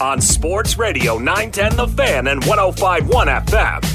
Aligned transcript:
on 0.00 0.20
Sports 0.20 0.78
Radio 0.78 1.18
910 1.18 1.76
The 1.76 1.88
Fan 1.88 2.26
and 2.28 2.44
1051 2.44 3.26
FM. 3.28 3.88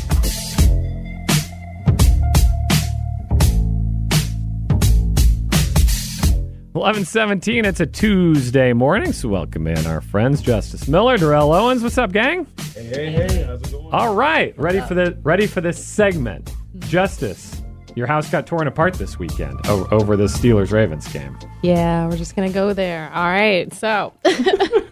Eleven 6.75 7.05
seventeen. 7.05 7.65
It's 7.65 7.79
a 7.79 7.87
Tuesday 7.87 8.71
morning, 8.71 9.11
so 9.11 9.29
welcome 9.29 9.65
in 9.65 9.83
our 9.87 9.99
friends 9.99 10.43
Justice 10.43 10.87
Miller, 10.87 11.17
Darrell 11.17 11.51
Owens. 11.51 11.81
What's 11.81 11.97
up, 11.97 12.11
gang? 12.11 12.45
Hey, 12.75 12.85
hey, 12.85 13.11
hey! 13.11 13.43
How's 13.47 13.61
it 13.63 13.71
going? 13.71 13.91
All 13.91 14.13
right, 14.13 14.55
ready 14.59 14.81
for 14.81 14.93
the 14.93 15.17
ready 15.23 15.47
for 15.47 15.59
this 15.59 15.83
segment. 15.83 16.53
Justice, 16.77 17.63
your 17.95 18.05
house 18.05 18.29
got 18.29 18.45
torn 18.45 18.67
apart 18.67 18.93
this 18.93 19.17
weekend 19.17 19.59
o- 19.65 19.87
over 19.89 20.15
the 20.15 20.25
Steelers 20.25 20.71
Ravens 20.71 21.07
game. 21.11 21.35
Yeah, 21.63 22.07
we're 22.07 22.17
just 22.17 22.35
gonna 22.35 22.51
go 22.51 22.73
there. 22.73 23.11
All 23.11 23.25
right, 23.25 23.73
so. 23.73 24.13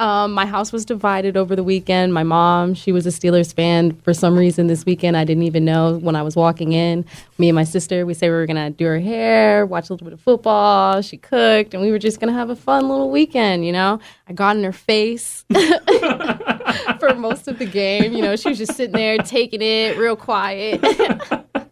Um, 0.00 0.32
my 0.32 0.44
house 0.44 0.72
was 0.72 0.84
divided 0.84 1.36
over 1.36 1.54
the 1.54 1.62
weekend. 1.62 2.12
My 2.12 2.24
mom, 2.24 2.74
she 2.74 2.90
was 2.90 3.06
a 3.06 3.10
Steelers 3.10 3.54
fan 3.54 3.94
for 4.02 4.12
some 4.12 4.36
reason 4.36 4.66
this 4.66 4.84
weekend. 4.84 5.16
I 5.16 5.24
didn't 5.24 5.44
even 5.44 5.64
know 5.64 5.98
when 5.98 6.16
I 6.16 6.22
was 6.22 6.34
walking 6.34 6.72
in. 6.72 7.04
Me 7.38 7.48
and 7.48 7.54
my 7.54 7.64
sister, 7.64 8.04
we 8.04 8.14
said 8.14 8.26
we 8.26 8.34
were 8.34 8.46
going 8.46 8.56
to 8.56 8.70
do 8.70 8.86
her 8.86 8.98
hair, 8.98 9.66
watch 9.66 9.90
a 9.90 9.92
little 9.92 10.04
bit 10.04 10.12
of 10.12 10.20
football. 10.20 11.00
She 11.00 11.16
cooked, 11.16 11.74
and 11.74 11.82
we 11.82 11.90
were 11.92 11.98
just 11.98 12.18
going 12.18 12.32
to 12.32 12.38
have 12.38 12.50
a 12.50 12.56
fun 12.56 12.88
little 12.88 13.10
weekend, 13.10 13.64
you 13.64 13.72
know? 13.72 14.00
I 14.28 14.32
got 14.32 14.56
in 14.56 14.64
her 14.64 14.72
face 14.72 15.44
for 16.98 17.14
most 17.14 17.46
of 17.46 17.58
the 17.58 17.66
game. 17.70 18.12
You 18.14 18.22
know, 18.22 18.36
she 18.36 18.48
was 18.48 18.58
just 18.58 18.74
sitting 18.74 18.96
there 18.96 19.18
taking 19.18 19.62
it 19.62 19.96
real 19.96 20.16
quiet. 20.16 20.82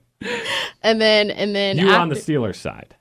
and 0.82 1.00
then 1.00 1.30
and 1.30 1.54
then 1.54 1.78
You 1.78 1.86
were 1.86 1.94
on 1.94 2.08
the 2.08 2.14
Steelers 2.14 2.56
side. 2.56 2.94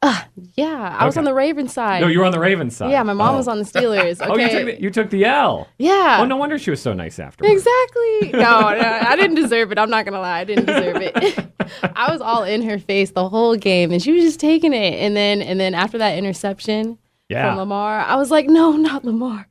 yeah, 0.56 0.96
I 1.00 1.06
was 1.06 1.18
on 1.18 1.24
the 1.24 1.34
Ravens 1.34 1.74
side. 1.74 2.02
No, 2.02 2.08
you 2.08 2.20
were 2.20 2.26
on 2.26 2.32
the 2.32 2.40
Ravens 2.40 2.76
side. 2.76 2.92
yeah, 2.92 3.04
my 3.04 3.14
mom 3.14 3.36
was 3.36 3.48
on 3.48 3.58
the 3.60 3.64
Steelers. 3.66 4.22
Okay. 4.22 4.32
Oh, 4.32 4.38
you 4.38 4.50
took 4.50 4.66
the, 4.66 4.82
you 4.82 4.90
took 4.90 5.10
the 5.10 5.26
L. 5.26 5.68
yeah. 5.78 6.18
Oh, 6.20 6.26
no 6.26 6.38
wonder 6.38 6.58
she 6.58 6.70
was 6.70 6.82
so 6.82 6.94
nice 6.94 7.20
afterwards. 7.20 7.52
Exactly. 7.54 8.32
No, 8.42 8.60
no, 8.72 9.00
I 9.10 9.16
didn't 9.16 9.36
deserve 9.36 9.72
it. 9.72 9.78
I'm 9.80 9.90
not 9.90 10.06
gonna 10.06 10.20
lie, 10.22 10.40
I 10.40 10.44
didn't 10.44 10.66
deserve 10.66 10.98
it. 11.02 11.46
I 11.96 12.12
was 12.12 12.22
all 12.22 12.44
in 12.44 12.62
her 12.64 12.78
face 12.80 13.12
the 13.12 13.28
whole 13.30 13.56
game, 13.56 13.92
and 13.92 14.02
she 14.02 14.12
was 14.12 14.24
just 14.24 14.40
taking 14.40 14.74
it. 14.74 14.94
And 14.96 15.16
then, 15.16 15.42
and 15.42 15.60
then 15.60 15.74
after 15.74 15.98
that 16.00 16.18
interception 16.18 16.98
Yeah. 17.30 17.50
from 17.50 17.58
Lamar, 17.58 18.00
I 18.02 18.16
was 18.16 18.30
like, 18.32 18.48
no, 18.48 18.72
not 18.74 19.04
Lamar, 19.06 19.48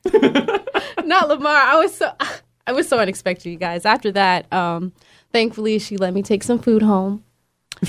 not 1.04 1.28
Lamar. 1.28 1.54
I 1.54 1.76
was 1.76 1.94
so, 1.94 2.10
I 2.66 2.72
was 2.72 2.88
so 2.88 2.98
unexpected, 2.98 3.50
you 3.50 3.56
guys. 3.56 3.84
After 3.84 4.12
that, 4.12 4.50
um, 4.52 4.92
thankfully, 5.32 5.78
she 5.78 5.96
let 5.96 6.14
me 6.14 6.22
take 6.22 6.42
some 6.42 6.58
food 6.58 6.82
home. 6.82 7.24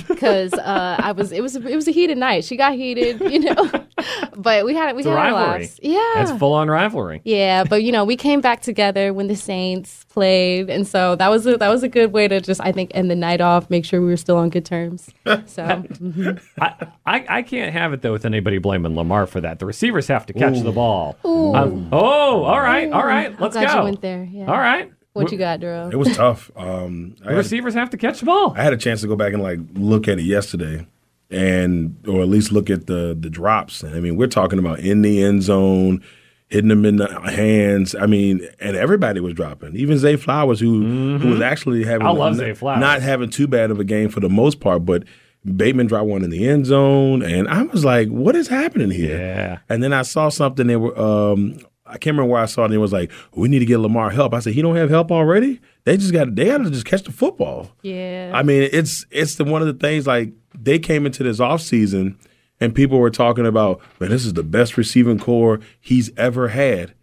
Because 0.07 0.53
uh, 0.53 0.96
I 1.00 1.12
was, 1.12 1.31
it 1.31 1.41
was, 1.41 1.56
it 1.56 1.75
was 1.75 1.88
a 1.88 1.91
heated 1.91 2.18
night. 2.18 2.44
She 2.46 2.56
got 2.56 2.74
heated, 2.74 3.19
you 3.22 3.40
know, 3.40 3.72
but 4.35 4.66
we 4.66 4.74
had, 4.74 4.90
it 4.90 4.96
we 4.96 5.02
It's 5.02 5.07
had 5.09 5.18
our 5.18 5.31
rivalry. 5.34 5.62
laughs. 5.63 5.79
Yeah, 5.84 6.22
It's 6.22 6.31
full 6.40 6.53
on 6.53 6.69
rivalry. 6.69 7.22
yeah, 7.25 7.63
but 7.63 7.84
you 7.84 7.91
know, 7.91 8.06
we 8.06 8.16
came 8.16 8.41
back 8.41 8.62
together 8.62 9.13
when 9.13 9.28
the 9.28 9.35
Saints 9.35 10.06
played, 10.09 10.69
and 10.69 10.88
so 10.88 11.16
that 11.16 11.29
was 11.29 11.46
a, 11.46 11.57
that 11.57 11.69
was 11.69 11.84
a 11.84 11.90
good 11.90 12.12
way 12.13 12.28
to 12.28 12.40
just 12.41 12.62
I 12.62 12.72
think 12.72 12.91
end 12.94 13.09
the 13.12 13.16
night 13.16 13.41
off, 13.41 13.69
make 13.69 13.85
sure 13.85 14.00
we 14.02 14.07
were 14.07 14.18
still 14.18 14.38
on 14.38 14.50
good 14.50 14.66
terms. 14.66 15.09
So 15.46 15.63
mhm. 15.63 16.41
I, 16.59 16.88
I, 17.06 17.25
I 17.38 17.41
can't 17.41 17.73
have 17.73 17.94
it 17.94 18.02
though 18.02 18.12
with 18.12 18.25
anybody 18.25 18.58
blaming 18.58 18.96
Lamar 18.96 19.25
for 19.28 19.41
that. 19.41 19.59
The 19.59 19.66
receivers 19.66 20.08
have 20.08 20.25
to 20.28 20.34
catch 20.34 20.59
the 20.62 20.72
ball. 20.72 21.18
Um, 21.25 21.90
oh, 21.91 22.44
all 22.44 22.59
right, 22.62 22.91
all 22.91 23.06
right, 23.06 23.28
I'm 23.34 23.38
let's 23.40 23.53
glad 23.56 23.68
go. 23.68 23.78
you 23.79 23.84
went 23.84 24.02
there. 24.02 24.23
Yeah. 24.31 24.46
All 24.46 24.58
right, 24.58 24.91
What 25.13 25.31
you 25.31 25.38
got, 25.38 25.59
Duro? 25.59 25.89
It 25.89 25.97
was 25.97 26.16
tough. 26.16 26.49
Um, 26.55 27.16
I, 27.22 27.23
the 27.25 27.29
had, 27.31 27.38
receivers 27.38 27.73
have 27.73 27.89
to 27.91 27.97
catch 27.97 28.19
the 28.22 28.25
ball. 28.25 28.53
I 28.57 28.63
had 28.63 28.73
a 28.73 28.77
chance 28.77 29.01
to 29.01 29.07
go 29.07 29.16
back 29.16 29.33
and 29.33 29.44
like 29.44 29.59
look 29.73 30.07
at 30.07 30.19
it 30.19 30.23
yesterday, 30.23 30.85
and 31.29 31.95
or 32.07 32.22
at 32.22 32.27
least 32.27 32.51
look 32.51 32.69
at 32.69 32.88
the 32.88 33.16
the 33.19 33.29
drops. 33.29 33.83
I 33.83 33.99
mean, 33.99 34.16
we're 34.17 34.27
talking 34.27 34.59
about 34.59 34.79
in 34.79 35.01
the 35.01 35.23
end 35.23 35.44
zone, 35.44 36.03
hitting 36.49 36.69
them 36.69 36.85
in 36.85 36.97
the 36.97 37.07
hands. 37.31 37.95
I 37.95 38.05
mean, 38.05 38.47
and 38.59 38.75
everybody 38.75 39.19
was 39.19 39.33
dropping. 39.33 39.75
Even 39.75 39.97
Zay 39.97 40.16
Flowers, 40.16 40.59
who 40.59 41.17
who 41.17 41.29
was 41.29 41.41
actually 41.41 41.83
having 41.83 42.07
Mm-hmm. 42.07 42.17
I 42.17 42.19
love 42.19 42.33
n- 42.33 42.39
Zay 42.39 42.53
Flowers. 42.53 42.79
not 42.79 43.01
having 43.01 43.29
too 43.29 43.47
bad 43.47 43.72
of 43.72 43.79
a 43.79 43.83
game 43.83 44.09
for 44.09 44.19
the 44.19 44.29
most 44.29 44.59
part, 44.59 44.85
but. 44.85 45.03
Bateman 45.43 45.88
dropped 45.88 46.05
one 46.07 46.23
in 46.23 46.29
the 46.29 46.47
end 46.47 46.67
zone, 46.67 47.23
and 47.23 47.47
I 47.47 47.63
was 47.63 47.83
like, 47.83 48.09
"What 48.09 48.35
is 48.35 48.47
happening 48.47 48.91
here?" 48.91 49.17
Yeah. 49.17 49.57
And 49.69 49.81
then 49.81 49.91
I 49.91 50.03
saw 50.03 50.29
something. 50.29 50.67
They 50.67 50.75
were, 50.75 50.95
um, 50.95 51.57
I 51.91 51.97
can't 51.97 52.16
remember 52.16 52.31
where 52.31 52.41
I 52.41 52.46
saw 52.46 52.63
it. 52.63 52.66
And 52.66 52.74
it 52.74 52.79
was 52.79 52.94
like, 52.94 53.12
"We 53.34 53.50
need 53.50 53.59
to 53.59 53.66
get 53.66 53.79
Lamar 53.79 54.09
help." 54.09 54.34
I 54.34 54.40
said, 54.40 54.53
"He 54.53 54.62
don't 54.62 54.75
have 54.75 54.90
help 54.90 55.12
already. 55.12 55.59
They 55.84 55.97
just 55.97 56.13
got, 56.13 56.35
they 56.35 56.46
got 56.46 56.59
to 56.59 56.72
just 56.72 56.85
catch 56.85 57.03
the 57.03 57.12
football." 57.12 57.72
yeah. 57.81 58.31
I 58.34 58.44
mean, 58.44 58.69
it's 58.72 59.06
it's 59.12 59.35
the 59.35 59.44
one 59.44 59.62
of 59.62 59.68
the 59.68 59.74
things 59.74 60.07
like 60.07 60.31
they 60.57 60.79
came 60.79 61.06
into 61.06 61.24
this 61.24 61.40
offseason 61.40 62.16
and 62.62 62.75
people 62.75 63.00
were 63.00 63.09
talking 63.09 63.47
about, 63.47 63.81
man, 64.00 64.12
this 64.12 64.24
is 64.24 64.34
the 64.34 64.44
best 64.44 64.78
receiving 64.78 65.18
core 65.18 65.59
he's 65.79 66.12
ever 66.16 66.50
had. 66.50 66.94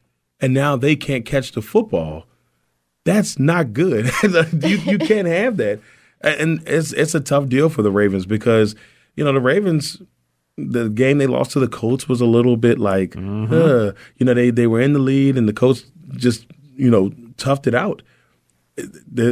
And 0.40 0.54
now 0.54 0.76
they 0.76 0.94
can't 0.94 1.26
catch 1.26 1.50
the 1.52 1.60
football. 1.60 2.26
That's 3.04 3.40
not 3.40 3.72
good. 3.72 4.08
you 4.22 4.76
you 4.78 4.98
can't 5.00 5.26
have 5.26 5.56
that. 5.56 5.80
And 6.20 6.62
it's 6.66 6.92
it's 6.92 7.14
a 7.14 7.20
tough 7.20 7.48
deal 7.48 7.68
for 7.68 7.82
the 7.82 7.90
Ravens 7.90 8.24
because, 8.24 8.76
you 9.16 9.24
know, 9.24 9.32
the 9.32 9.40
Ravens 9.40 10.00
the 10.58 10.88
game 10.90 11.18
they 11.18 11.26
lost 11.26 11.52
to 11.52 11.60
the 11.60 11.68
Colts 11.68 12.08
was 12.08 12.20
a 12.20 12.26
little 12.26 12.56
bit 12.56 12.78
like, 12.78 13.16
uh, 13.16 13.92
you 14.16 14.26
know, 14.26 14.34
they 14.34 14.50
they 14.50 14.66
were 14.66 14.80
in 14.80 14.92
the 14.92 14.98
lead 14.98 15.36
and 15.38 15.48
the 15.48 15.52
Colts 15.52 15.84
just, 16.16 16.46
you 16.76 16.90
know, 16.90 17.10
toughed 17.36 17.66
it 17.66 17.74
out 17.74 18.02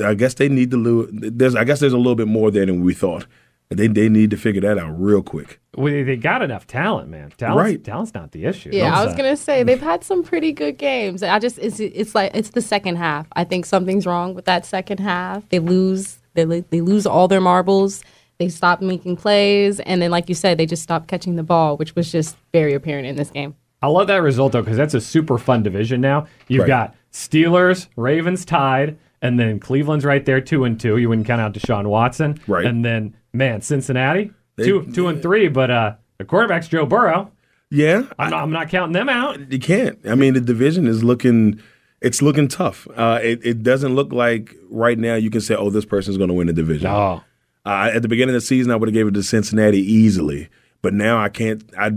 I 0.04 0.14
guess 0.14 0.34
they 0.34 0.48
need 0.48 0.70
to 0.72 0.76
lose. 0.76 1.08
There's, 1.12 1.54
I 1.54 1.62
guess 1.64 1.78
there's 1.80 1.92
a 1.92 1.96
little 1.98 2.16
bit 2.16 2.26
more 2.26 2.50
there 2.50 2.66
than 2.66 2.82
we 2.82 2.94
thought. 2.94 3.26
They 3.68 3.86
they 3.88 4.08
need 4.08 4.30
to 4.30 4.36
figure 4.36 4.60
that 4.62 4.78
out 4.78 4.90
real 5.00 5.22
quick. 5.22 5.60
Well, 5.76 5.92
they- 5.92 6.02
they 6.04 6.16
got 6.16 6.40
enough 6.42 6.66
talent, 6.66 7.08
man. 7.10 7.30
Talent's, 7.36 7.58
Right. 7.70 7.84
talent's 7.84 8.14
not 8.14 8.30
the 8.32 8.44
issue. 8.44 8.70
yeah, 8.72 8.96
I 8.96 9.04
was 9.04 9.14
uh, 9.14 9.16
gonna 9.16 9.36
say 9.36 9.62
they've 9.64 9.80
had 9.80 10.02
some 10.04 10.22
pretty 10.22 10.52
good 10.52 10.78
games. 10.78 11.22
I 11.22 11.38
just 11.38 11.58
it's 11.58 11.78
it's 11.80 12.14
like 12.14 12.30
it's 12.34 12.50
the 12.50 12.60
second 12.60 12.96
half. 12.96 13.26
I 13.34 13.44
think 13.44 13.66
something's 13.66 14.06
wrong 14.06 14.34
with 14.34 14.44
that 14.46 14.66
second 14.66 14.98
half. 14.98 15.48
They 15.48 15.58
lose 15.58 16.18
they 16.34 16.44
they 16.44 16.80
lose 16.80 17.06
all 17.06 17.26
their 17.28 17.40
marbles. 17.40 18.02
They 18.38 18.48
stopped 18.48 18.82
making 18.82 19.16
plays, 19.16 19.80
and 19.80 20.02
then 20.02 20.10
like 20.10 20.28
you 20.28 20.34
said, 20.34 20.58
they 20.58 20.66
just 20.66 20.82
stopped 20.82 21.08
catching 21.08 21.36
the 21.36 21.42
ball, 21.42 21.76
which 21.76 21.94
was 21.94 22.12
just 22.12 22.36
very 22.52 22.74
apparent 22.74 23.06
in 23.06 23.16
this 23.16 23.30
game. 23.30 23.54
I 23.82 23.88
love 23.88 24.06
that 24.08 24.16
result 24.22 24.52
though 24.52 24.62
because 24.62 24.76
that's 24.76 24.94
a 24.94 25.00
super 25.00 25.38
fun 25.38 25.62
division 25.62 26.00
now. 26.00 26.26
You've 26.48 26.62
Right. 26.62 26.68
got 26.68 26.94
Steelers, 27.12 27.88
Ravens 27.96 28.44
tied, 28.44 28.98
and 29.22 29.38
then 29.40 29.58
Cleveland's 29.58 30.04
right 30.04 30.24
there, 30.24 30.40
two 30.40 30.64
and 30.64 30.78
two. 30.78 30.96
You 30.98 31.08
wouldn't 31.08 31.26
count 31.26 31.40
out 31.40 31.52
Deshaun 31.54 31.86
Watson, 31.86 32.38
Right. 32.46 32.64
And 32.66 32.84
then 32.84 33.14
man, 33.32 33.60
Cincinnati, 33.62 34.30
They- 34.56 34.64
two 34.64 34.86
two 34.92 35.08
and 35.08 35.20
three, 35.22 35.48
but 35.48 35.70
uh, 35.70 35.92
the 36.18 36.24
quarterback's 36.24 36.68
Joe 36.68 36.86
Burrow. 36.86 37.30
Yeah, 37.70 38.04
I'm 38.18 38.30
not, 38.30 38.42
I'm 38.44 38.50
not 38.52 38.68
counting 38.68 38.92
them 38.92 39.08
out. 39.08 39.50
you 39.52 39.58
can't. 39.58 39.98
I 40.08 40.14
mean, 40.14 40.34
the 40.34 40.40
division 40.40 40.86
is 40.86 41.02
looking. 41.02 41.60
It's 42.00 42.20
looking 42.22 42.46
tough. 42.48 42.86
Uh, 42.94 43.18
it, 43.22 43.40
it 43.44 43.62
doesn't 43.62 43.94
look 43.94 44.12
like 44.12 44.54
right 44.70 44.98
now 44.98 45.14
you 45.16 45.30
can 45.30 45.40
say, 45.40 45.54
"Oh, 45.56 45.70
this 45.70 45.84
person's 45.84 46.16
going 46.16 46.28
to 46.28 46.34
win 46.34 46.46
the 46.46 46.52
division." 46.52 46.86
Oh, 46.88 47.22
Uh, 47.66 47.90
at 47.92 48.00
the 48.02 48.08
beginning 48.08 48.34
of 48.34 48.40
the 48.40 48.46
season, 48.46 48.70
I 48.70 48.76
would 48.76 48.88
have 48.88 48.94
gave 48.94 49.08
it 49.08 49.14
to 49.14 49.22
Cincinnati 49.24 49.80
easily, 49.80 50.48
but 50.82 50.94
now 50.94 51.18
I 51.18 51.28
can't. 51.28 51.62
I 51.76 51.90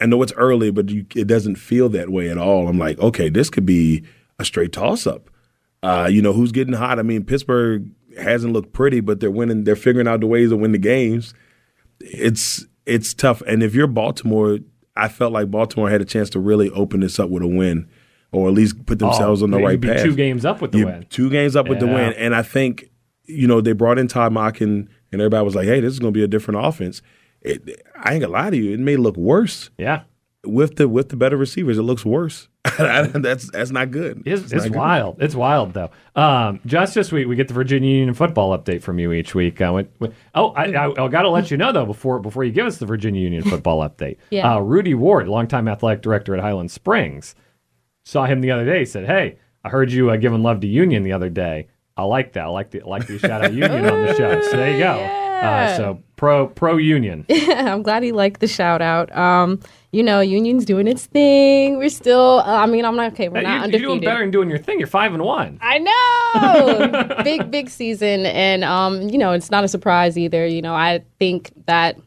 I 0.00 0.06
know 0.06 0.22
it's 0.22 0.34
early, 0.34 0.70
but 0.70 0.90
you, 0.90 1.06
it 1.16 1.26
doesn't 1.26 1.56
feel 1.56 1.88
that 1.90 2.10
way 2.10 2.28
at 2.28 2.36
all. 2.38 2.68
I'm 2.68 2.78
like, 2.78 2.98
okay, 2.98 3.30
this 3.30 3.48
could 3.48 3.64
be 3.64 4.04
a 4.38 4.44
straight 4.44 4.72
toss 4.72 5.06
up. 5.06 5.30
Uh, 5.82 6.08
you 6.10 6.20
know 6.20 6.32
who's 6.34 6.52
getting 6.52 6.74
hot? 6.74 6.98
I 6.98 7.02
mean, 7.02 7.24
Pittsburgh 7.24 7.88
hasn't 8.18 8.52
looked 8.52 8.72
pretty, 8.74 9.00
but 9.00 9.20
they're 9.20 9.30
winning. 9.30 9.64
They're 9.64 9.76
figuring 9.76 10.06
out 10.08 10.20
the 10.20 10.26
ways 10.26 10.50
to 10.50 10.56
win 10.56 10.72
the 10.72 10.78
games. 10.78 11.32
It's 12.00 12.66
it's 12.86 13.14
tough, 13.14 13.40
and 13.46 13.62
if 13.62 13.74
you're 13.74 13.86
Baltimore, 13.86 14.58
I 14.96 15.08
felt 15.08 15.32
like 15.32 15.50
Baltimore 15.50 15.88
had 15.88 16.02
a 16.02 16.04
chance 16.04 16.28
to 16.30 16.38
really 16.38 16.68
open 16.70 17.00
this 17.00 17.18
up 17.18 17.30
with 17.30 17.42
a 17.42 17.46
win, 17.48 17.88
or 18.32 18.48
at 18.48 18.54
least 18.54 18.84
put 18.84 18.98
themselves 18.98 19.40
Oh, 19.42 19.44
on 19.46 19.52
the 19.52 19.58
right 19.58 19.80
be 19.80 19.88
path. 19.88 20.02
two 20.02 20.14
games 20.14 20.44
up 20.44 20.60
with 20.60 20.72
the 20.72 20.78
You- 20.78 20.86
win. 20.86 21.06
Two 21.08 21.30
games 21.30 21.56
up 21.56 21.68
with 21.68 21.80
the 21.80 21.86
win, 21.86 22.12
and 22.14 22.34
I 22.34 22.42
think 22.42 22.90
you 23.26 23.46
know, 23.48 23.62
they 23.62 23.72
brought 23.72 23.98
in 23.98 24.06
Todd 24.06 24.32
Monken, 24.34 24.62
and 24.62 24.88
everybody 25.20 25.44
was 25.44 25.54
like, 25.54 25.66
"Hey, 25.66 25.80
this 25.80 25.92
is 25.92 25.98
going 25.98 26.12
to 26.12 26.18
be 26.18 26.24
a 26.24 26.28
different 26.28 26.64
offense." 26.64 27.02
It, 27.42 27.82
I 27.96 28.14
ain't 28.14 28.22
gonna 28.22 28.32
lie 28.32 28.50
to 28.50 28.56
you, 28.56 28.72
it 28.72 28.80
may 28.80 28.96
look 28.96 29.16
worse 29.18 29.68
Yeah. 29.76 30.02
with 30.46 30.76
the 30.76 30.88
with 30.88 31.10
the 31.10 31.16
better 31.16 31.36
receivers. 31.36 31.76
It 31.78 31.82
looks 31.82 32.04
worse. 32.04 32.48
that's 32.78 33.50
that's 33.50 33.70
not 33.70 33.90
good. 33.90 34.22
It's, 34.24 34.44
It's 34.44 34.52
it's 34.54 34.64
not 34.64 34.72
good. 34.72 34.78
wild. 34.78 35.16
It's 35.22 35.34
wild, 35.34 35.74
though. 35.74 35.90
Um, 36.16 36.60
Justice, 36.64 37.12
we, 37.12 37.26
we 37.26 37.36
get 37.36 37.48
the 37.48 37.54
Virginia 37.54 37.90
Union 37.90 38.14
football 38.14 38.56
update 38.58 38.80
from 38.80 38.98
you 38.98 39.12
each 39.12 39.34
week. 39.34 39.60
Uh, 39.60 39.72
when- 39.72 39.88
when- 39.98 40.14
oh, 40.34 40.48
I, 40.52 40.72
I, 40.72 41.04
I 41.04 41.08
got 41.08 41.22
to 41.22 41.28
let 41.28 41.50
you 41.50 41.58
know, 41.58 41.72
though, 41.72 41.84
before 41.84 42.18
before 42.20 42.42
you 42.44 42.52
give 42.52 42.66
us 42.66 42.78
the 42.78 42.86
Virginia 42.86 43.20
Union 43.20 43.42
football 43.42 43.86
update. 43.86 44.16
Yeah. 44.30 44.54
Uh, 44.54 44.60
Rudy 44.60 44.94
Ward, 44.94 45.28
longtime 45.28 45.68
athletic 45.68 46.00
director 46.02 46.34
at 46.34 46.40
Highland 46.40 46.70
Springs, 46.70 47.34
saw 48.06 48.24
him 48.24 48.40
the 48.40 48.50
other 48.50 48.64
day. 48.64 48.86
Said, 48.86 49.04
"Hey, 49.04 49.36
I 49.62 49.68
heard 49.68 49.92
you 49.92 50.08
uh, 50.10 50.16
giving 50.16 50.42
love 50.42 50.60
to 50.60 50.66
Union 50.66 51.02
the 51.02 51.12
other 51.12 51.28
day. 51.28 51.68
I 51.96 52.02
like 52.04 52.32
that. 52.32 52.44
I 52.44 52.48
like 52.48 52.70
the 52.70 52.82
I 52.82 52.86
like 52.86 53.06
the 53.06 53.18
shout 53.18 53.44
out 53.44 53.52
Union 53.52 53.86
on 53.86 54.06
the 54.06 54.14
show. 54.14 54.40
So 54.42 54.56
there 54.56 54.72
you 54.72 54.78
go. 54.78 55.20
Uh, 55.34 55.76
so 55.76 56.02
pro 56.16 56.46
pro 56.46 56.78
Union. 56.78 57.26
I'm 57.30 57.82
glad 57.82 58.02
he 58.02 58.12
liked 58.12 58.40
the 58.40 58.46
shout 58.46 58.80
out. 58.80 59.14
Um, 59.14 59.60
you 59.92 60.02
know, 60.02 60.20
Union's 60.20 60.64
doing 60.64 60.88
its 60.88 61.04
thing. 61.04 61.76
We're 61.76 61.90
still. 61.90 62.38
Uh, 62.46 62.62
I 62.62 62.66
mean, 62.66 62.86
I'm 62.86 62.96
not 62.96 63.12
okay. 63.12 63.28
We're 63.28 63.42
not 63.42 63.70
you're, 63.70 63.78
you're 63.78 63.88
doing 63.90 64.00
better 64.00 64.20
than 64.20 64.30
doing 64.30 64.48
your 64.48 64.58
thing. 64.58 64.78
You're 64.78 64.88
five 64.88 65.12
and 65.12 65.22
one. 65.22 65.58
I 65.60 65.78
know. 65.78 67.22
big, 67.24 67.50
big 67.50 67.68
season. 67.68 68.24
And, 68.26 68.64
um, 68.64 69.02
you 69.02 69.18
know, 69.18 69.32
it's 69.32 69.50
not 69.50 69.64
a 69.64 69.68
surprise 69.68 70.16
either. 70.16 70.46
You 70.46 70.62
know, 70.62 70.74
I 70.74 71.04
think 71.18 71.52
that 71.66 71.98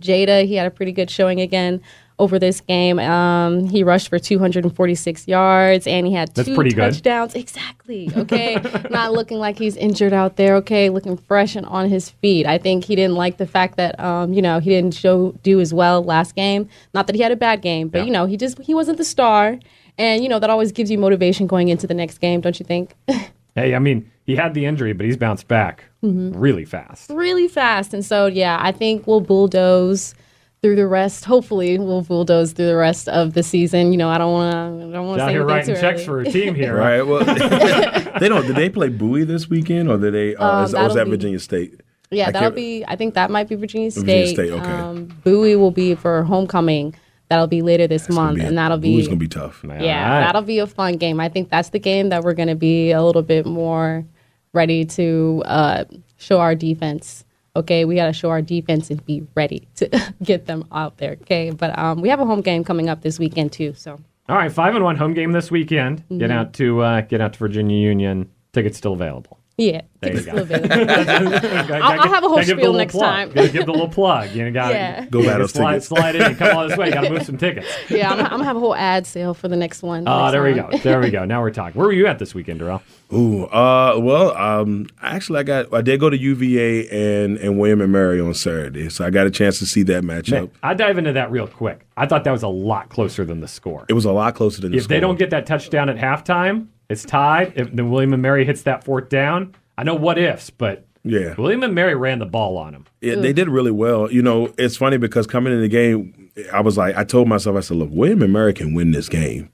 Jada, 0.00 0.46
he 0.46 0.54
had 0.54 0.66
a 0.66 0.70
pretty 0.70 0.92
good 0.92 1.10
showing 1.10 1.40
again 1.40 1.82
over 2.20 2.38
this 2.38 2.60
game. 2.60 2.98
Um, 3.00 3.66
he 3.68 3.82
rushed 3.82 4.08
for 4.08 4.18
246 4.18 5.26
yards 5.26 5.86
and 5.86 6.06
he 6.06 6.12
had 6.12 6.32
That's 6.34 6.46
two 6.48 6.54
pretty 6.54 6.70
good. 6.70 6.92
touchdowns. 6.92 7.34
Exactly. 7.34 8.10
Okay. 8.16 8.56
not 8.90 9.12
looking 9.12 9.38
like 9.38 9.58
he's 9.58 9.76
injured 9.76 10.12
out 10.12 10.36
there. 10.36 10.54
Okay. 10.56 10.90
Looking 10.90 11.16
fresh 11.16 11.56
and 11.56 11.66
on 11.66 11.88
his 11.88 12.10
feet. 12.10 12.46
I 12.46 12.58
think 12.58 12.84
he 12.84 12.94
didn't 12.94 13.16
like 13.16 13.38
the 13.38 13.46
fact 13.46 13.76
that, 13.78 13.98
um, 13.98 14.32
you 14.32 14.42
know, 14.42 14.60
he 14.60 14.70
didn't 14.70 14.94
show 14.94 15.32
do 15.42 15.60
as 15.60 15.74
well 15.74 16.02
last 16.04 16.34
game. 16.36 16.68
Not 16.94 17.06
that 17.08 17.16
he 17.16 17.22
had 17.22 17.32
a 17.32 17.36
bad 17.36 17.62
game, 17.62 17.88
but, 17.88 17.98
Yeah. 17.98 18.04
you 18.04 18.10
know, 18.12 18.26
he 18.26 18.36
just, 18.36 18.58
he 18.60 18.74
wasn't 18.74 18.98
the 18.98 19.04
star. 19.04 19.58
And, 19.98 20.22
you 20.22 20.28
know, 20.28 20.38
that 20.38 20.48
always 20.50 20.72
gives 20.72 20.90
you 20.90 20.98
motivation 20.98 21.46
going 21.46 21.68
into 21.68 21.86
the 21.86 21.94
next 21.94 22.18
game, 22.18 22.40
don't 22.40 22.58
you 22.60 22.64
think? 22.64 22.94
Hey, 23.56 23.74
I 23.74 23.80
mean, 23.80 24.08
he 24.26 24.36
had 24.36 24.54
the 24.54 24.64
injury, 24.64 24.92
but 24.92 25.04
he's 25.04 25.16
bounced 25.16 25.48
back 25.48 25.84
Mm-hmm. 26.04 26.38
really 26.38 26.64
fast. 26.64 27.10
really 27.10 27.48
fast. 27.48 27.92
And 27.92 28.04
so, 28.04 28.26
yeah, 28.26 28.56
I 28.62 28.70
think 28.70 29.08
we'll 29.08 29.20
bulldoze 29.20 30.14
through 30.62 30.76
the 30.76 30.86
rest. 30.86 31.24
Hopefully, 31.24 31.78
we'll 31.78 32.02
bulldoze 32.02 32.52
through 32.52 32.66
the 32.66 32.76
rest 32.76 33.08
of 33.08 33.32
the 33.34 33.42
season. 33.42 33.92
You 33.92 33.98
know, 33.98 34.08
I 34.08 34.18
don't 34.18 34.32
want 34.32 34.52
to. 34.52 34.58
I 34.88 34.92
don't 34.92 35.06
want 35.06 35.18
to 35.18 35.24
Out 35.24 35.28
say 35.28 35.32
here 35.32 35.44
writing 35.44 35.74
too 35.74 35.80
checks 35.80 36.00
early. 36.00 36.04
for 36.06 36.20
a 36.20 36.24
team 36.30 36.54
here. 36.54 36.76
Right. 36.76 37.02
Well, 37.02 37.24
they 38.20 38.28
don't. 38.28 38.46
Did 38.46 38.56
they 38.56 38.68
play 38.70 38.88
Bowie 38.88 39.24
this 39.24 39.48
weekend, 39.48 39.88
or 39.90 39.98
did 39.98 40.14
they? 40.14 40.36
Uh, 40.36 40.58
Um, 40.58 40.64
is, 40.64 40.74
or 40.74 40.82
was 40.84 40.94
that'll 40.94 41.04
be- 41.06 41.10
Virginia 41.16 41.38
State? 41.38 41.80
Yeah, 42.12 42.28
I 42.28 42.30
that'll 42.32 42.50
be. 42.50 42.84
I 42.88 42.96
think 42.96 43.14
that 43.14 43.30
might 43.30 43.48
be 43.48 43.54
Virginia 43.54 43.90
State. 43.90 44.00
Virginia 44.04 44.26
State, 44.26 44.50
okay. 44.50 44.70
Um, 44.70 45.04
Bowie 45.24 45.54
will 45.56 45.70
be 45.70 45.94
for 45.94 46.24
homecoming. 46.24 46.94
That'll 47.28 47.46
be 47.46 47.62
later 47.62 47.86
this 47.86 48.06
It's 48.06 48.16
gonna 48.16 48.32
month, 48.32 48.42
a- 48.42 48.46
and 48.46 48.58
that'll 48.58 48.78
Bowie's 48.78 49.04
be 49.06 49.10
gonna 49.10 49.16
be 49.20 49.28
tough. 49.28 49.62
Man, 49.62 49.80
yeah, 49.84 50.02
all 50.04 50.10
right. 50.18 50.20
that'll 50.26 50.42
be 50.42 50.58
a 50.58 50.66
fun 50.66 50.96
game. 50.96 51.20
I 51.20 51.28
think 51.28 51.48
that's 51.50 51.68
the 51.68 51.78
game 51.78 52.08
that 52.08 52.24
we're 52.24 52.34
going 52.34 52.48
to 52.48 52.56
be 52.56 52.90
a 52.90 53.00
little 53.04 53.22
bit 53.22 53.46
more 53.46 54.04
ready 54.52 54.84
to 54.84 55.44
uh, 55.46 55.84
show 56.18 56.40
our 56.40 56.56
defense. 56.56 57.24
Okay, 57.56 57.84
we 57.84 57.96
got 57.96 58.06
to 58.06 58.12
show 58.12 58.30
our 58.30 58.42
defense 58.42 58.90
and 58.90 59.04
be 59.04 59.26
ready 59.34 59.66
to 59.76 60.14
get 60.22 60.46
them 60.46 60.64
out 60.70 60.98
there. 60.98 61.12
Okay, 61.22 61.50
but 61.50 61.76
um, 61.78 62.00
we 62.00 62.08
have 62.08 62.20
a 62.20 62.24
home 62.24 62.42
game 62.42 62.62
coming 62.62 62.88
up 62.88 63.02
this 63.02 63.18
weekend 63.18 63.52
too. 63.52 63.74
So 63.74 64.00
All 64.28 64.36
right, 64.36 64.52
five 64.52 64.74
and 64.74 64.84
one 64.84 64.96
home 64.96 65.14
game 65.14 65.32
this 65.32 65.50
weekend. 65.50 66.02
Mm-hmm. 66.02 66.18
Get 66.18 66.30
out 66.30 66.52
to 66.54 66.80
uh, 66.80 67.00
get 67.02 67.20
out 67.20 67.32
to 67.32 67.38
Virginia 67.38 67.76
Union. 67.76 68.30
Tickets 68.52 68.78
still 68.78 68.92
available. 68.92 69.39
Yeah, 69.60 69.82
There 70.00 70.12
you 70.12 70.16
it's 70.18 70.26
go. 70.26 70.32
still 70.32 70.56
available. 70.56 71.74
I'll, 71.74 72.00
I'll 72.00 72.08
have 72.08 72.24
a 72.24 72.28
whole 72.28 72.42
spiel 72.42 72.72
next 72.72 72.98
time. 72.98 73.30
Gotta 73.30 73.48
give 73.50 73.66
the 73.66 73.72
little 73.72 73.88
plug. 73.88 74.30
You 74.30 74.44
know, 74.46 74.52
gotta, 74.52 74.74
Yeah. 74.74 75.04
Go 75.06 75.22
buy 75.22 75.38
those 75.38 75.52
slide, 75.52 75.72
tickets. 75.72 75.86
slide 75.88 76.16
in. 76.16 76.34
Come 76.36 76.56
all 76.56 76.68
this 76.68 76.78
way. 76.78 76.90
Got 76.90 77.02
to 77.02 77.10
move 77.10 77.22
some 77.24 77.36
tickets. 77.36 77.66
yeah, 77.90 78.10
I'm, 78.10 78.20
I'm 78.20 78.30
gonna 78.30 78.44
have 78.44 78.56
a 78.56 78.60
whole 78.60 78.74
ad 78.74 79.06
sale 79.06 79.34
for 79.34 79.48
the 79.48 79.56
next 79.56 79.82
one. 79.82 80.08
Oh, 80.08 80.22
next 80.22 80.32
there 80.32 80.42
we 80.42 80.54
go. 80.54 80.70
There 80.78 81.00
we 81.00 81.10
go. 81.10 81.24
Now 81.30 81.42
we're 81.42 81.50
talking. 81.50 81.78
Where 81.78 81.86
were 81.86 81.92
you 81.92 82.06
at 82.06 82.18
this 82.18 82.34
weekend, 82.34 82.58
Darrell? 82.60 82.82
Ooh, 83.12 83.44
uh, 83.44 83.98
well, 84.00 84.36
um, 84.36 84.86
actually, 85.02 85.40
I 85.40 85.42
got 85.42 85.72
I 85.74 85.80
did 85.82 86.00
go 86.00 86.08
to 86.10 86.16
UVA 86.18 86.88
and 86.88 87.36
and 87.38 87.58
William 87.58 87.80
and 87.80 87.92
Mary 87.92 88.20
on 88.20 88.32
Saturday, 88.34 88.88
so 88.88 89.04
I 89.04 89.10
got 89.10 89.26
a 89.26 89.30
chance 89.30 89.58
to 89.58 89.66
see 89.66 89.82
that 89.84 90.02
matchup. 90.02 90.50
I 90.62 90.74
dive 90.74 90.96
into 90.98 91.12
that 91.12 91.30
real 91.30 91.46
quick. 91.46 91.86
I 91.96 92.06
thought 92.06 92.24
that 92.24 92.30
was 92.32 92.42
a 92.42 92.48
lot 92.48 92.88
closer 92.88 93.24
than 93.24 93.40
the 93.40 93.48
score. 93.48 93.84
It 93.88 93.92
was 93.92 94.06
a 94.06 94.12
lot 94.12 94.34
closer 94.34 94.60
than 94.62 94.72
the 94.72 94.78
score. 94.78 94.84
If 94.84 94.88
they 94.88 95.00
don't 95.00 95.18
get 95.18 95.30
that 95.30 95.44
touchdown 95.46 95.88
at 95.90 95.96
halftime, 95.96 96.68
it's 96.90 97.04
tied. 97.04 97.52
If 97.56 97.72
then 97.72 97.90
William 97.90 98.12
and 98.12 98.20
Mary 98.22 98.44
hits 98.44 98.62
that 98.62 98.84
fourth 98.84 99.08
down, 99.08 99.54
I 99.78 99.84
know 99.84 99.94
what 99.94 100.18
ifs, 100.18 100.50
but 100.50 100.86
Yeah. 101.04 101.34
William 101.38 101.62
and 101.62 101.74
Mary 101.74 101.94
ran 101.94 102.18
the 102.18 102.26
ball 102.26 102.58
on 102.58 102.74
him. 102.74 102.84
Yeah, 103.00 103.14
they 103.14 103.32
did 103.32 103.48
really 103.48 103.70
well. 103.70 104.12
You 104.12 104.20
know, 104.20 104.52
it's 104.58 104.76
funny 104.76 104.98
because 104.98 105.26
coming 105.26 105.52
in 105.54 105.62
the 105.62 105.68
game, 105.68 106.30
I 106.52 106.60
was 106.60 106.76
like, 106.76 106.96
I 106.96 107.04
told 107.04 107.28
myself, 107.28 107.56
I 107.56 107.60
said, 107.60 107.78
look, 107.78 107.88
William 107.90 108.20
and 108.22 108.32
Mary 108.32 108.52
can 108.52 108.74
win 108.74 108.90
this 108.90 109.08
game. 109.08 109.48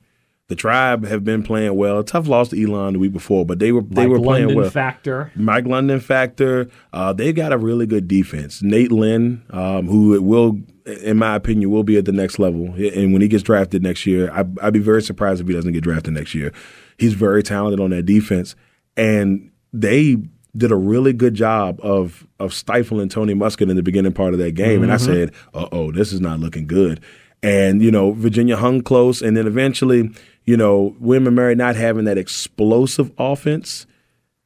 The 0.48 0.54
tribe 0.54 1.04
have 1.06 1.24
been 1.24 1.42
playing 1.42 1.74
well. 1.76 2.04
Tough 2.04 2.28
loss 2.28 2.50
to 2.50 2.60
Elon 2.62 2.92
the 2.92 2.98
week 3.00 3.12
before, 3.12 3.44
but 3.44 3.58
they 3.58 3.72
were 3.72 3.82
they 3.82 4.02
Mike 4.02 4.08
were 4.10 4.20
playing 4.20 4.44
London 4.46 4.56
well. 4.62 4.70
factor. 4.70 5.32
Mike 5.34 5.66
London 5.66 5.98
factor. 5.98 6.68
Uh, 6.92 7.12
they 7.12 7.32
got 7.32 7.52
a 7.52 7.58
really 7.58 7.84
good 7.84 8.06
defense. 8.06 8.62
Nate 8.62 8.92
Lynn, 8.92 9.42
um, 9.50 9.88
who 9.88 10.22
will, 10.22 10.60
in 11.02 11.16
my 11.16 11.34
opinion, 11.34 11.70
will 11.72 11.82
be 11.82 11.96
at 11.96 12.04
the 12.04 12.12
next 12.12 12.38
level. 12.38 12.66
And 12.76 13.12
when 13.12 13.22
he 13.22 13.26
gets 13.28 13.42
drafted 13.42 13.82
next 13.82 14.06
year, 14.06 14.30
I, 14.32 14.44
I'd 14.62 14.72
be 14.72 14.78
very 14.78 15.02
surprised 15.02 15.40
if 15.40 15.48
he 15.48 15.52
doesn't 15.52 15.72
get 15.72 15.82
drafted 15.82 16.14
next 16.14 16.32
year. 16.32 16.52
He's 16.98 17.14
very 17.14 17.42
talented 17.42 17.80
on 17.80 17.90
that 17.90 18.04
defense, 18.04 18.54
and 18.96 19.50
they 19.72 20.16
did 20.56 20.72
a 20.72 20.76
really 20.76 21.12
good 21.12 21.34
job 21.34 21.78
of 21.82 22.26
of 22.40 22.54
stifling 22.54 23.08
Tony 23.08 23.34
Muskett 23.34 23.70
in 23.70 23.76
the 23.76 23.82
beginning 23.82 24.12
part 24.12 24.32
of 24.32 24.38
that 24.38 24.52
game. 24.52 24.82
And 24.82 24.92
I 24.92 24.96
said, 24.96 25.32
"Uh 25.54 25.68
oh, 25.72 25.92
this 25.92 26.12
is 26.12 26.20
not 26.20 26.40
looking 26.40 26.66
good." 26.66 27.00
And 27.42 27.82
you 27.82 27.90
know, 27.90 28.12
Virginia 28.12 28.56
hung 28.56 28.80
close, 28.80 29.20
and 29.22 29.36
then 29.36 29.46
eventually, 29.46 30.10
you 30.44 30.56
know, 30.56 30.96
William 30.98 31.26
and 31.26 31.36
Mary 31.36 31.54
not 31.54 31.76
having 31.76 32.04
that 32.06 32.18
explosive 32.18 33.12
offense 33.18 33.86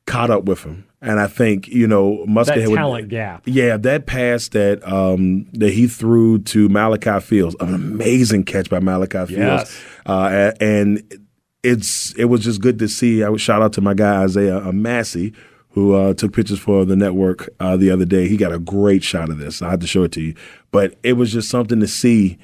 caught 0.06 0.30
up 0.30 0.44
with 0.44 0.64
him. 0.64 0.84
And 1.02 1.18
I 1.18 1.28
think, 1.28 1.66
you 1.68 1.86
know, 1.86 2.26
Muskett 2.28 2.66
That 2.66 2.74
talent 2.74 3.08
gap. 3.08 3.44
Yeah, 3.46 3.78
that 3.78 4.04
pass 4.04 4.48
that 4.48 4.86
um, 4.86 5.46
that 5.52 5.72
he 5.72 5.86
threw 5.86 6.40
to 6.40 6.68
Malachi 6.68 7.20
Fields, 7.20 7.56
an 7.60 7.72
amazing 7.72 8.44
catch 8.44 8.68
by 8.68 8.80
Malachi 8.80 9.26
Fields. 9.26 9.36
Yes. 9.36 9.84
Uh, 10.04 10.52
and 10.60 11.26
it's 11.62 12.12
it 12.14 12.26
was 12.26 12.42
just 12.42 12.60
good 12.60 12.78
to 12.78 12.88
see. 12.88 13.22
I 13.22 13.28
would 13.28 13.40
shout 13.40 13.62
out 13.62 13.72
to 13.74 13.80
my 13.80 13.94
guy 13.94 14.22
Isaiah 14.22 14.58
uh, 14.58 14.72
Massey, 14.72 15.32
who 15.70 15.94
uh, 15.94 16.14
took 16.14 16.32
pictures 16.32 16.58
for 16.58 16.84
the 16.84 16.96
network 16.96 17.48
uh, 17.60 17.76
the 17.76 17.90
other 17.90 18.04
day. 18.04 18.28
He 18.28 18.36
got 18.36 18.52
a 18.52 18.58
great 18.58 19.02
shot 19.02 19.30
of 19.30 19.38
this. 19.38 19.62
I 19.62 19.70
had 19.70 19.80
to 19.80 19.86
show 19.86 20.02
it 20.04 20.12
to 20.12 20.20
you, 20.20 20.34
but 20.70 20.94
it 21.02 21.14
was 21.14 21.32
just 21.32 21.48
something 21.48 21.80
to 21.80 21.88
see 21.88 22.38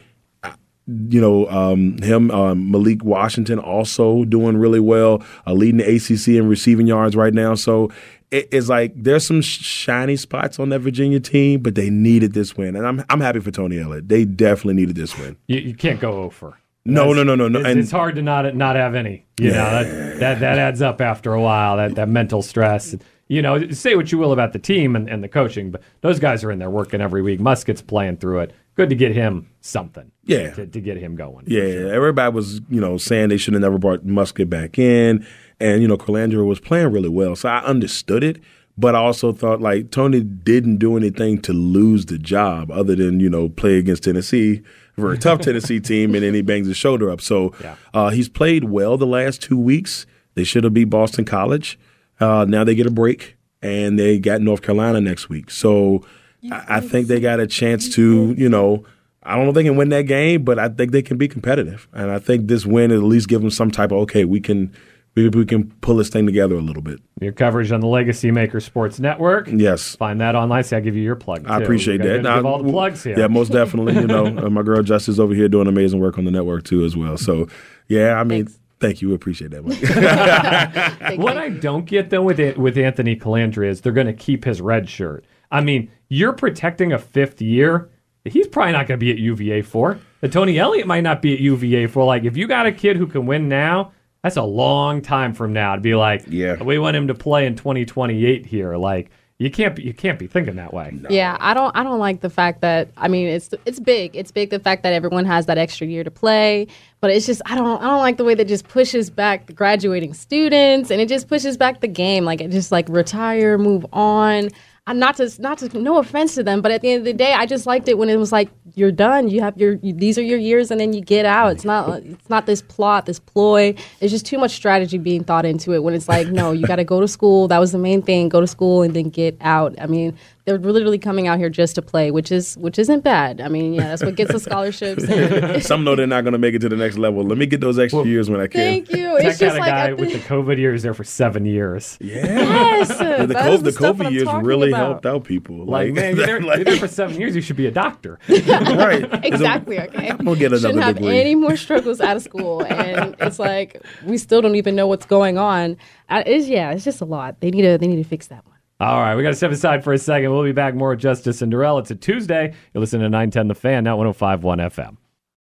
you 0.87 1.21
know, 1.21 1.49
um, 1.49 1.99
him, 1.99 2.31
um, 2.31 2.71
Malik 2.71 3.03
Washington 3.05 3.59
also 3.59 4.25
doing 4.25 4.57
really 4.57 4.79
well, 4.79 5.23
uh, 5.47 5.53
leading 5.53 5.79
the 5.79 5.97
ACC 5.97 6.29
in 6.37 6.49
receiving 6.49 6.87
yards 6.87 7.17
right 7.17 7.35
now. 7.35 7.57
So 7.57 7.91
it, 8.31 8.49
it's 8.53 8.69
like 8.69 8.93
there's 8.95 9.27
some 9.27 9.41
shiny 9.41 10.17
spots 10.17 10.59
on 10.59 10.69
that 10.69 10.81
Virginia 10.81 11.21
team, 11.21 11.61
but 11.61 11.75
they 11.75 11.91
needed 11.91 12.35
this 12.35 12.57
win, 12.57 12.77
and 12.77 12.87
I'm 12.87 13.05
I'm 13.09 13.21
happy 13.21 13.41
for 13.41 13.51
Tony 13.51 13.81
Elliott. 13.81 14.09
They 14.09 14.25
definitely 14.25 14.75
needed 14.75 14.97
this 14.97 15.17
win. 15.19 15.37
You, 15.47 15.59
you 15.59 15.75
can't 15.75 16.01
go 16.01 16.23
over. 16.23 16.57
No, 16.87 17.13
no, 17.13 17.23
no, 17.23 17.35
no, 17.35 17.49
no. 17.49 17.61
It's, 17.61 17.69
And 17.69 17.81
it's 17.81 17.91
hard 17.91 18.17
to 18.17 18.23
not 18.23 18.55
not 18.55 18.77
have 18.77 18.95
any. 18.95 19.27
You 19.39 19.51
know 19.51 19.57
that, 19.57 20.19
that 20.21 20.41
that 20.41 20.59
adds 20.59 20.81
up 20.81 21.01
after 21.01 21.33
a 21.35 21.41
while. 21.41 21.77
That 21.77 21.95
that 21.97 22.09
mental 22.09 22.43
stress. 22.43 22.95
You 23.29 23.43
know, 23.43 23.71
say 23.71 23.97
what 23.97 24.13
you 24.13 24.19
will 24.19 24.31
about 24.33 24.53
the 24.53 24.61
team 24.61 24.95
and, 24.95 25.09
and 25.09 25.23
the 25.23 25.29
coaching, 25.29 25.73
but 25.73 25.83
those 26.01 26.21
guys 26.21 26.45
are 26.45 26.53
in 26.53 26.61
there 26.61 26.71
working 26.71 27.01
every 27.01 27.23
week. 27.23 27.41
Muskett's 27.41 27.83
playing 27.83 28.19
through 28.19 28.39
it. 28.41 28.55
Good 28.77 28.89
to 28.91 28.95
get 28.95 29.13
him 29.13 29.51
something. 29.61 30.13
Yeah. 30.25 30.51
to, 30.51 30.67
to 30.67 30.81
get 30.81 30.97
him 30.97 31.17
going. 31.17 31.45
Yeah, 31.49 31.63
sure. 31.63 31.93
everybody 31.93 32.33
was, 32.33 32.61
you 32.69 32.81
know, 32.81 32.99
saying 32.99 33.31
they 33.31 33.37
should 33.37 33.55
have 33.55 33.63
never 33.63 33.79
brought 33.79 34.05
Musket 34.05 34.49
back 34.49 34.79
in. 34.79 35.27
And, 35.59 35.83
you 35.83 35.89
know, 35.89 35.97
Colandrea 35.97 36.47
was 36.47 36.61
playing 36.61 36.93
really 36.93 37.09
well. 37.09 37.35
So 37.35 37.49
I 37.49 37.65
understood 37.65 38.23
it. 38.23 38.39
But 38.79 38.95
I 38.95 38.99
also 38.99 39.33
thought, 39.33 39.61
like, 39.63 39.91
Tony 39.91 40.21
didn't 40.21 40.77
do 40.77 40.97
anything 40.99 41.41
to 41.43 41.53
lose 41.55 42.07
the 42.07 42.19
job 42.19 42.71
other 42.71 42.95
than, 42.95 43.21
you 43.21 43.31
know, 43.31 43.49
play 43.49 43.79
against 43.79 44.05
Tennessee, 44.05 44.63
for 44.97 45.01
a 45.03 45.09
very 45.09 45.19
tough 45.19 45.41
Tennessee 45.41 45.81
team, 45.81 46.15
and 46.15 46.23
then 46.23 46.35
he 46.35 46.43
bangs 46.43 46.67
his 46.67 46.77
shoulder 46.77 47.11
up. 47.11 47.21
So 47.23 47.55
Yeah. 47.63 47.77
uh, 47.95 48.11
he's 48.11 48.29
played 48.29 48.65
well 48.65 48.97
the 48.99 49.07
last 49.07 49.43
two 49.43 49.59
weeks. 49.59 50.05
They 50.35 50.45
should 50.45 50.65
have 50.65 50.75
beat 50.75 50.85
Boston 50.91 51.25
College. 51.25 51.79
Uh, 52.21 52.45
now 52.49 52.65
they 52.65 52.75
get 52.75 52.87
a 52.87 52.91
break, 52.91 53.37
and 53.63 53.99
they 53.99 54.19
got 54.19 54.43
North 54.43 54.61
Carolina 54.63 55.01
next 55.01 55.29
week. 55.31 55.51
So 55.51 56.05
I, 56.51 56.65
I 56.77 56.81
think 56.81 57.09
they 57.09 57.19
got 57.21 57.41
a 57.41 57.47
chance 57.47 57.89
to, 57.95 58.35
you 58.37 58.49
know, 58.49 58.85
I 59.23 59.35
don't 59.35 59.45
know 59.45 59.51
if 59.51 59.55
they 59.55 59.65
can 59.65 59.77
win 59.77 59.89
that 59.89 60.03
game, 60.03 60.45
but 60.45 60.59
I 60.59 60.69
think 60.69 60.93
they 60.93 61.03
can 61.03 61.17
be 61.17 61.29
competitive. 61.29 61.89
And 61.95 62.11
I 62.11 62.19
think 62.19 62.47
this 62.49 62.65
win 62.67 62.93
at 62.93 63.03
least 63.03 63.29
give 63.29 63.41
them 63.41 63.51
some 63.51 63.71
type 63.71 63.91
of 63.91 63.99
okay, 64.01 64.25
we 64.25 64.39
can 64.41 64.71
we, 65.17 65.29
we 65.31 65.45
can 65.47 65.71
pull 65.81 65.97
this 65.97 66.09
thing 66.11 66.27
together 66.27 66.55
a 66.55 66.61
little 66.61 66.83
bit. 66.83 67.01
Your 67.21 67.33
coverage 67.33 67.73
on 67.73 67.81
the 67.81 67.87
Legacy 67.87 68.31
Maker 68.31 68.61
Sports 68.61 69.01
Network. 69.01 69.49
Yes. 69.51 69.97
Find 69.97 70.21
that 70.21 70.37
online. 70.37 70.63
See, 70.63 70.77
I'll 70.77 70.83
give 70.83 70.95
you 70.95 71.03
your 71.03 71.17
plug. 71.17 71.47
I 71.49 71.61
appreciate 71.61 72.01
We 72.03 72.07
gotta 72.07 72.23
that. 72.23 72.35
Give 72.37 72.47
I- 72.47 72.49
all 72.49 72.63
the 72.63 72.71
plugs 72.71 73.03
here. 73.03 73.19
Yeah, 73.19 73.27
most 73.27 73.51
definitely. 73.51 73.95
You 73.95 74.07
know, 74.07 74.27
uh, 74.27 74.51
my 74.51 74.63
girl 74.63 74.83
Justice 74.83 75.19
over 75.19 75.35
here 75.35 75.49
doing 75.49 75.67
amazing 75.67 76.01
work 76.01 76.19
on 76.19 76.25
the 76.27 76.31
network 76.31 76.65
too 76.65 76.85
as 76.85 76.97
well. 76.97 77.17
So, 77.17 77.49
yeah, 77.89 78.15
I 78.21 78.25
mean, 78.25 78.45
Thanks. 78.47 78.61
Thank 78.79 79.01
you. 79.01 79.09
We 79.09 79.15
appreciate 79.15 79.53
that, 79.53 79.65
Mike. 79.65 79.81
What 81.19 81.39
I 81.39 81.49
don't 81.49 81.87
get 81.87 82.11
though 82.11 82.21
with 82.23 82.39
it, 82.39 82.59
with 82.59 82.77
Anthony 82.77 83.17
Colandrea 83.17 83.71
is 83.71 83.81
they're 83.81 83.93
going 83.93 84.07
to 84.07 84.13
keep 84.13 84.45
his 84.45 84.61
red 84.61 84.87
shirt. 84.89 85.25
I 85.51 85.63
mean, 85.63 85.91
you're 86.11 86.35
protecting 86.35 86.93
a 86.93 86.99
fifth 86.99 87.41
year. 87.41 87.89
He's 88.27 88.47
probably 88.49 88.73
not 88.73 88.87
going 88.87 88.99
to 89.01 89.05
be 89.05 89.11
at 89.13 89.19
UVA 89.19 89.63
for. 89.63 89.99
And 90.21 90.31
Tony 90.33 90.59
Elliott 90.59 90.87
might 90.87 91.03
not 91.03 91.23
be 91.23 91.33
at 91.33 91.41
UVA 91.41 91.87
for. 91.87 92.05
Like, 92.05 92.25
if 92.25 92.37
you 92.37 92.47
got 92.47 92.67
a 92.67 92.73
kid 92.73 92.97
who 92.97 93.07
can 93.07 93.25
win 93.25 93.49
now, 93.49 93.93
that's 94.27 94.37
a 94.37 94.43
long 94.43 95.03
time 95.03 95.33
from 95.33 95.53
now 95.53 95.77
to 95.77 95.81
be 95.81 95.95
like, 95.95 96.25
Yeah. 96.27 96.61
we 96.61 96.81
want 96.81 96.97
him 96.97 97.07
to 97.07 97.15
play 97.15 97.47
in 97.47 97.55
2028 97.55 98.45
here. 98.45 98.77
Like, 98.77 99.11
you 99.39 99.51
can't 99.53 99.77
be, 99.77 99.83
you 99.85 99.95
can't 99.95 100.19
be 100.19 100.27
thinking 100.27 100.57
that 100.57 100.73
way. 100.75 100.99
Yeah, 101.11 101.37
I 101.39 101.55
don't 101.55 101.77
I 101.77 101.85
don't 101.85 101.99
like 102.01 102.23
the 102.23 102.31
fact 102.31 102.63
that 102.63 102.89
I 102.97 103.07
mean 103.07 103.29
it's 103.29 103.51
it's 103.67 103.79
big. 103.79 104.17
It's 104.17 104.33
big 104.33 104.51
the 104.51 104.59
fact 104.59 104.83
that 104.83 104.95
everyone 104.95 105.27
has 105.27 105.47
that 105.47 105.59
extra 105.59 105.87
year 105.87 106.03
to 106.03 106.11
play, 106.11 106.67
but 107.01 107.11
it's 107.11 107.27
just 107.27 107.41
I 107.47 107.55
don't 107.55 107.81
I 107.83 107.85
don't 107.87 108.01
like 108.01 108.17
the 108.17 108.25
way 108.25 108.35
that 108.35 108.49
just 108.49 108.67
pushes 108.67 109.11
back 109.11 109.47
the 109.47 109.53
graduating 109.53 110.15
students 110.15 110.91
and 110.91 111.01
it 111.03 111.09
just 111.09 111.29
pushes 111.29 111.57
back 111.59 111.81
the 111.83 111.87
game. 111.89 112.25
Like 112.25 112.41
it 112.41 112.51
just 112.51 112.73
like 112.73 112.89
retire, 112.89 113.59
move 113.59 113.85
on. 113.93 114.49
Not 114.89 115.17
to 115.17 115.29
not 115.41 115.59
to 115.59 115.79
no 115.81 115.99
offense 115.99 116.37
to 116.37 116.45
them, 116.45 116.63
but 116.63 116.71
at 116.71 116.81
the 116.81 116.93
end 116.93 117.01
of 117.01 117.05
the 117.07 117.13
day, 117.13 117.33
I 117.33 117.45
just 117.45 117.67
liked 117.67 117.89
it 117.89 117.99
when 117.99 118.09
it 118.09 118.19
was 118.19 118.31
like 118.31 118.49
you're 118.77 118.93
done. 118.93 119.29
You 119.29 119.41
have 119.41 119.57
your 119.59 119.75
you, 119.83 119.93
these 119.93 120.17
are 120.17 120.23
your 120.23 120.39
years, 120.39 120.71
and 120.71 120.79
then 120.81 120.93
you 120.93 121.01
get 121.01 121.27
out. 121.27 121.51
It's 121.51 121.65
not 121.65 122.03
it's 122.05 122.31
not 122.31 122.47
this 122.47 122.63
plot, 122.63 123.05
this 123.07 123.19
ploy. 123.19 123.75
It's 124.01 124.13
just 124.13 124.27
too 124.27 124.39
much 124.39 124.53
strategy 124.53 124.99
being 124.99 125.25
thought 125.25 125.45
into 125.45 125.73
it. 125.73 125.83
When 125.83 125.93
it's 125.93 126.09
like, 126.09 126.29
no, 126.29 126.53
you 126.53 126.69
got 126.69 126.77
to 126.77 126.85
go 126.85 127.01
to 127.01 127.09
school. 127.09 127.49
That 127.49 127.59
was 127.59 127.73
the 127.73 127.79
main 127.79 128.01
thing. 128.01 128.29
Go 128.29 128.41
to 128.41 128.47
school 128.47 128.83
and 128.83 128.95
then 128.95 129.11
get 129.11 129.37
out. 129.41 129.75
I 129.81 129.87
mean, 129.87 130.17
they're 130.47 130.59
literally 130.59 130.99
coming 130.99 131.27
out 131.27 131.39
here 131.39 131.51
just 131.51 131.75
to 131.75 131.83
play, 131.83 132.11
which 132.13 132.31
is 132.31 132.57
which 132.57 132.79
isn't 132.79 133.03
bad. 133.03 133.41
I 133.41 133.49
mean, 133.49 133.75
yeah, 133.75 133.89
that's 133.89 134.03
what 134.05 134.15
gets 134.15 134.31
the 134.33 134.39
scholarships. 134.39 135.05
Some 135.67 135.83
know 135.83 135.97
they're 135.97 136.07
not 136.07 136.23
going 136.23 136.33
to 136.33 136.39
make 136.39 136.55
it 136.55 136.61
to 136.61 136.69
the 136.69 136.77
next 136.77 136.97
level. 136.99 137.25
Let 137.25 137.37
me 137.37 137.47
get 137.47 137.61
those 137.61 137.79
extra 137.81 138.05
years 138.05 138.31
when 138.31 138.41
I 138.41 138.47
can. 138.47 138.61
thank 138.61 138.91
you. 138.93 139.17
Tech 139.19 139.25
It's 139.27 139.39
just 139.41 139.57
had 139.57 139.57
a 139.57 139.59
like 139.59 139.69
guy 139.71 139.87
at 139.91 139.99
with 139.99 140.13
the- 140.13 140.19
the 140.19 140.25
COVID 140.25 140.57
years 140.59 140.83
there 140.85 140.95
for 140.95 141.03
seven 141.05 141.47
years. 141.47 141.99
Yeah. 142.01 142.25
yes, 142.27 142.89
The, 142.99 143.27
that 143.27 143.43
co- 143.45 143.57
the 143.57 143.71
COVID 143.73 144.13
years 144.13 144.29
really 144.45 144.69
about. 144.69 144.87
helped 144.87 145.07
out 145.07 145.25
people. 145.25 145.65
Like, 145.67 145.93
man, 145.93 146.17
you're 146.17 146.27
there, 146.27 146.41
like- 146.41 146.59
you're 146.59 146.65
there 146.65 146.77
for 146.77 146.89
seven 146.89 147.19
years. 147.21 147.35
You 147.35 147.43
should 147.43 147.57
be 147.57 147.67
a 147.67 147.71
doctor. 147.73 148.19
right. 148.29 149.09
Exactly. 149.25 149.81
Okay. 149.81 150.11
I'm 150.11 150.19
gonna 150.19 150.37
get 150.37 150.53
another 150.53 150.69
Shouldn't 150.69 150.83
have 150.85 150.99
any 150.99 151.35
more 151.35 151.57
struggles 151.57 152.01
out 152.01 152.17
of 152.17 152.23
school, 152.23 152.63
and 152.65 153.17
it's 153.21 153.39
like 153.41 153.83
we 154.05 154.17
still 154.17 154.41
don't 154.43 154.55
even 154.57 154.77
know 154.77 154.87
what's 154.87 155.07
going 155.07 155.39
on. 155.39 155.77
Uh, 156.09 156.23
It's 156.25 156.47
yeah, 156.47 156.71
it's 156.73 156.85
just 156.85 157.01
a 157.01 157.05
lot. 157.05 157.41
They 157.41 157.51
need 157.51 157.63
to 157.63 157.79
they 157.79 157.87
need 157.89 157.97
to 157.97 158.09
fix 158.09 158.29
that 158.29 158.47
one. 158.47 158.56
All 158.79 159.01
right, 159.01 159.15
we 159.15 159.23
got 159.23 159.31
to 159.31 159.37
step 159.37 159.53
aside 159.53 159.83
for 159.83 159.95
a 159.95 159.99
second. 159.99 160.31
We'll 160.31 160.45
be 160.45 160.53
back 160.53 160.75
more 160.75 160.91
with 160.91 160.99
Justice 161.01 161.41
and 161.41 161.51
Darrell. 161.51 161.79
It's 161.79 161.91
a 161.91 161.95
Tuesday. 161.95 162.53
You're 162.75 162.81
listening 162.81 163.05
to 163.05 163.09
910 163.09 163.49
The 163.49 163.55
Fan, 163.55 163.85
now 163.85 163.97
1051 163.97 164.59
FM. 164.59 164.99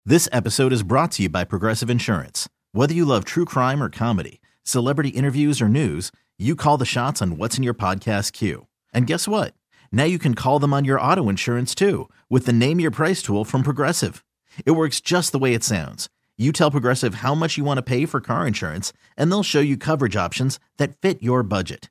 This 0.05 0.29
episode 0.33 0.73
is 0.73 0.83
brought 0.83 1.13
to 1.13 1.23
you 1.23 1.29
by 1.29 1.45
Progressive 1.45 1.89
Insurance. 1.89 2.49
Whether 2.73 2.93
you 2.93 3.05
love 3.05 3.25
true 3.25 3.45
crime 3.45 3.81
or 3.85 3.89
comedy, 3.89 4.41
celebrity 4.65 5.11
interviews 5.11 5.63
or 5.63 5.69
news, 5.69 6.11
you 6.41 6.57
call 6.57 6.77
the 6.77 6.85
shots 6.85 7.23
on 7.23 7.37
what's 7.37 7.57
in 7.57 7.63
your 7.63 7.73
podcast 7.73 8.33
queue. 8.33 8.67
And 8.93 9.07
guess 9.07 9.29
what? 9.29 9.55
Now 9.93 10.05
you 10.05 10.19
can 10.19 10.35
call 10.35 10.59
them 10.59 10.75
on 10.75 10.85
your 10.85 11.01
auto 11.01 11.29
insurance 11.29 11.73
too 11.73 12.09
with 12.29 12.47
the 12.47 12.53
Name 12.53 12.81
Your 12.81 12.91
Price 12.91 13.23
tool 13.23 13.45
from 13.45 13.63
Progressive. 13.63 14.25
It 14.67 14.73
works 14.73 15.01
just 15.01 15.31
the 15.31 15.39
way 15.39 15.55
it 15.55 15.63
sounds. 15.63 16.09
You 16.37 16.51
tell 16.51 16.73
Progressive 16.73 17.17
how 17.17 17.37
much 17.37 17.57
you 17.57 17.63
want 17.63 17.79
to 17.79 17.83
pay 17.83 18.07
for 18.07 18.21
car 18.21 18.45
insurance, 18.45 18.93
and 19.17 19.31
they'll 19.31 19.45
show 19.45 19.61
you 19.61 19.77
coverage 19.77 20.17
options 20.17 20.59
that 20.79 20.97
fit 20.97 21.23
your 21.23 21.45
budget. 21.45 21.91